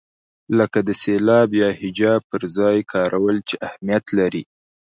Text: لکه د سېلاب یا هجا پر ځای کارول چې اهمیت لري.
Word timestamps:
لکه 0.57 0.79
د 0.87 0.89
سېلاب 1.01 1.49
یا 1.61 1.69
هجا 1.81 2.13
پر 2.29 2.41
ځای 2.57 2.77
کارول 2.93 3.37
چې 3.47 3.55
اهمیت 3.67 4.05
لري. 4.19 4.43